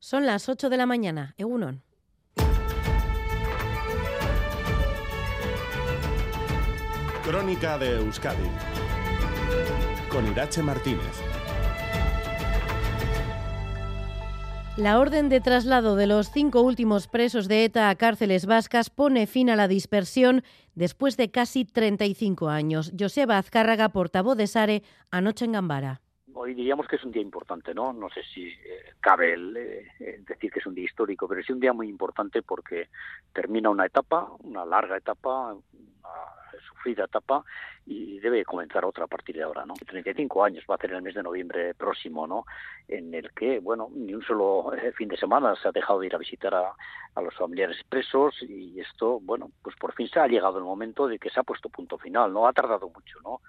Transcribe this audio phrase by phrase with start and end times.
[0.00, 1.34] Son las 8 de la mañana.
[1.38, 1.82] Egunon.
[7.24, 8.48] Crónica de Euskadi
[10.08, 11.02] con Irache Martínez.
[14.76, 19.26] La orden de traslado de los cinco últimos presos de ETA a cárceles vascas pone
[19.26, 20.44] fin a la dispersión
[20.76, 22.92] después de casi 35 años.
[22.98, 26.00] Joseba Azcárraga, portavoz de SARE, anoche en Gambara
[26.38, 27.92] hoy diríamos que es un día importante, ¿no?
[27.92, 31.50] No sé si eh, cabe el, eh, decir que es un día histórico, pero es
[31.50, 32.88] un día muy importante porque
[33.32, 36.08] termina una etapa, una larga etapa, una
[36.68, 37.44] sufrida etapa
[37.86, 39.74] y debe comenzar otra a partir de ahora, ¿no?
[39.74, 42.44] 35 años va a ser el mes de noviembre próximo, ¿no?
[42.86, 46.06] En el que, bueno, ni un solo eh, fin de semana se ha dejado de
[46.06, 46.72] ir a visitar a,
[47.14, 51.08] a los familiares presos y esto, bueno, pues por fin se ha llegado el momento
[51.08, 52.46] de que se ha puesto punto final, ¿no?
[52.46, 53.40] Ha tardado mucho, ¿no?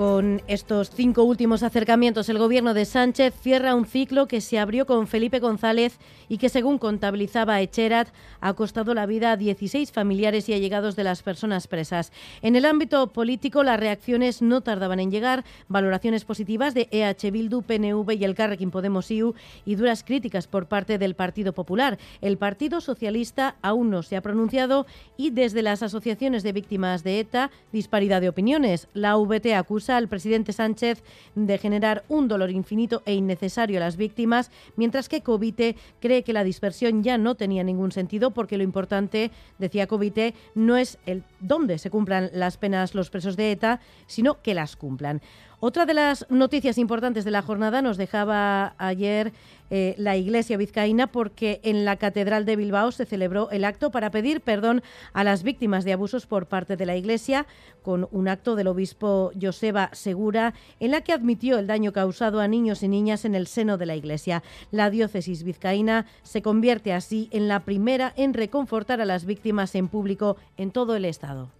[0.00, 4.86] Con estos cinco últimos acercamientos, el gobierno de Sánchez cierra un ciclo que se abrió
[4.86, 8.08] con Felipe González y que, según contabilizaba Echerat,
[8.40, 12.12] ha costado la vida a 16 familiares y allegados de las personas presas.
[12.40, 17.60] En el ámbito político, las reacciones no tardaban en llegar, valoraciones positivas de EH Bildu,
[17.60, 19.34] PNV y el Carrequín Podemos IU
[19.66, 21.98] y duras críticas por parte del Partido Popular.
[22.22, 24.86] El Partido Socialista aún no se ha pronunciado
[25.18, 28.88] y desde las asociaciones de víctimas de ETA, disparidad de opiniones.
[28.94, 31.02] La VT acusa al presidente Sánchez
[31.34, 36.32] de generar un dolor infinito e innecesario a las víctimas, mientras que Covite cree que
[36.32, 41.24] la dispersión ya no tenía ningún sentido porque lo importante, decía Covite, no es el
[41.40, 45.20] dónde se cumplan las penas los presos de ETA, sino que las cumplan.
[45.62, 49.34] Otra de las noticias importantes de la jornada nos dejaba ayer
[49.68, 54.10] eh, la Iglesia vizcaína porque en la Catedral de Bilbao se celebró el acto para
[54.10, 57.46] pedir perdón a las víctimas de abusos por parte de la Iglesia,
[57.82, 62.48] con un acto del obispo Joseba Segura en la que admitió el daño causado a
[62.48, 64.42] niños y niñas en el seno de la Iglesia.
[64.70, 69.88] La diócesis vizcaína se convierte así en la primera en reconfortar a las víctimas en
[69.88, 71.59] público en todo el Estado.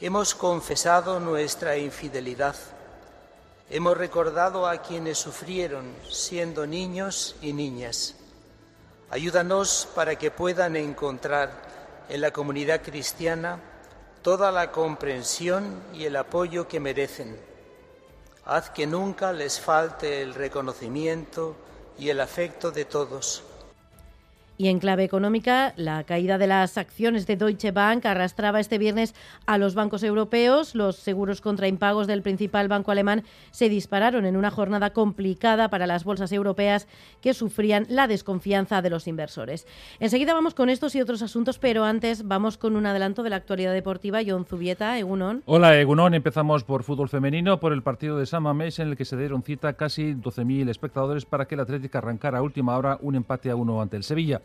[0.00, 2.54] Hemos confesado nuestra infidelidad.
[3.68, 8.14] Hemos recordado a quienes sufrieron siendo niños y niñas.
[9.10, 11.50] Ayúdanos para que puedan encontrar
[12.08, 13.58] en la comunidad cristiana
[14.22, 17.36] toda la comprensión y el apoyo que merecen.
[18.44, 21.56] Haz que nunca les falte el reconocimiento
[21.98, 23.42] y el afecto de todos
[24.58, 29.14] y en clave económica, la caída de las acciones de Deutsche Bank arrastraba este viernes
[29.46, 30.74] a los bancos europeos.
[30.74, 35.86] Los seguros contra impagos del principal banco alemán se dispararon en una jornada complicada para
[35.86, 36.88] las bolsas europeas
[37.20, 39.64] que sufrían la desconfianza de los inversores.
[40.00, 43.36] Enseguida vamos con estos y otros asuntos, pero antes vamos con un adelanto de la
[43.36, 44.22] actualidad deportiva.
[44.26, 45.44] John Zubieta, Egunon.
[45.46, 46.14] Hola, Egunon.
[46.14, 49.44] Empezamos por fútbol femenino, por el partido de San Mamés, en el que se dieron
[49.44, 53.54] cita casi 12.000 espectadores para que el Atlético arrancara a última hora un empate a
[53.56, 54.42] uno ante el Sevilla.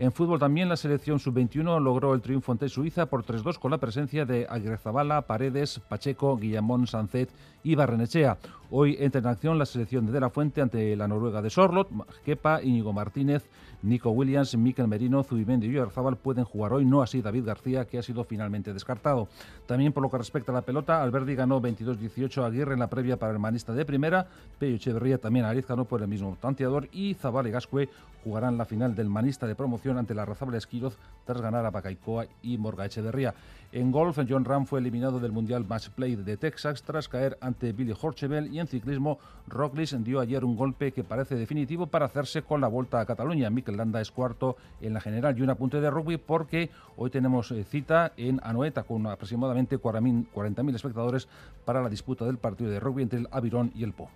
[0.00, 3.78] En fútbol también la selección sub-21 logró el triunfo ante Suiza por 3-2 con la
[3.78, 7.28] presencia de Aguirrezabala, Paredes, Pacheco, Guillamón, Sancet
[7.64, 8.38] y Barrenechea.
[8.70, 11.88] Hoy entra en acción la selección de De La Fuente ante la Noruega de Sorlot,
[12.24, 13.48] Kepa, Íñigo Martínez,
[13.82, 17.98] Nico Williams, Miquel Merino, Zubimendi y Oyarzabal pueden jugar hoy, no así David García, que
[17.98, 19.28] ha sido finalmente descartado.
[19.66, 22.90] También por lo que respecta a la pelota, Alberdi ganó 22-18 a Aguirre en la
[22.90, 24.26] previa para el manista de primera,
[24.58, 27.88] Pello Echeverría también a Ariz ganó por el mismo tanteador y Zabal y Gascue
[28.22, 32.26] jugarán la final del manista de promoción ante la Razable Esquiroz tras ganar a Bacaicoa
[32.42, 33.34] y Morga Echeverría.
[33.70, 37.72] En golf, John Ram fue eliminado del Mundial Match Play de Texas tras caer ante
[37.72, 42.42] Billy Horchevel y en ciclismo, Roglic dio ayer un golpe que parece definitivo para hacerse
[42.42, 43.50] con la vuelta a Cataluña.
[43.50, 47.50] Mikel Landa es cuarto en la general y un apunte de rugby porque hoy tenemos
[47.50, 51.28] eh, cita en Anoeta con aproximadamente 40.000 espectadores
[51.64, 54.08] para la disputa del partido de rugby entre el Avirón y el Po.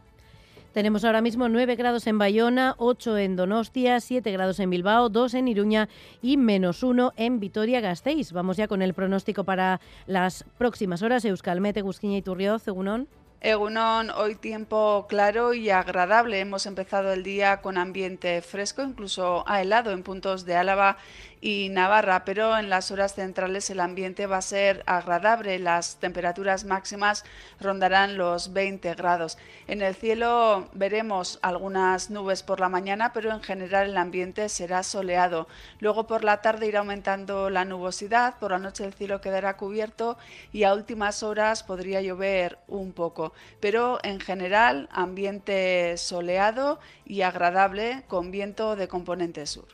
[0.72, 5.34] Tenemos ahora mismo 9 grados en Bayona, 8 en Donostia, 7 grados en Bilbao, 2
[5.34, 5.90] en Iruña
[6.22, 8.32] y menos 1 en Vitoria-Gasteiz.
[8.32, 11.26] Vamos ya con el pronóstico para las próximas horas.
[11.26, 13.06] Euskalmete, Gusquiña y Turrioz, Egunon.
[13.44, 16.38] Egunon, hoy tiempo claro y agradable.
[16.38, 20.96] Hemos empezado el día con ambiente fresco, incluso a helado en puntos de Álava
[21.40, 25.58] y Navarra, pero en las horas centrales el ambiente va a ser agradable.
[25.58, 27.24] Las temperaturas máximas
[27.58, 29.38] rondarán los 20 grados.
[29.66, 34.84] En el cielo veremos algunas nubes por la mañana, pero en general el ambiente será
[34.84, 35.48] soleado.
[35.80, 40.18] Luego por la tarde irá aumentando la nubosidad, por la noche el cielo quedará cubierto
[40.52, 43.31] y a últimas horas podría llover un poco.
[43.60, 49.66] Pero en general ambiente soleado y agradable con viento de componente sur.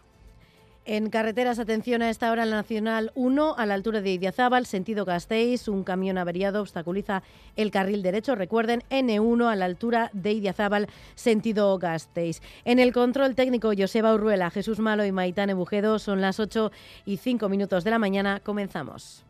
[0.91, 4.65] En carreteras, atención a esta hora en la Nacional 1, a la altura de Idiazábal,
[4.65, 7.23] sentido Gasteiz, un camión averiado obstaculiza
[7.57, 8.35] el carril derecho.
[8.35, 12.41] Recuerden, N1 a la altura de Idiazábal, sentido Gasteiz.
[12.65, 16.73] En el control técnico, Joseba Urruela, Jesús Malo y Maitán Bujedo, son las 8
[17.05, 18.41] y 5 minutos de la mañana.
[18.43, 19.27] Comenzamos.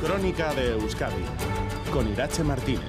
[0.00, 1.22] Crónica de Euskadi,
[1.92, 2.80] con Irache Martínez.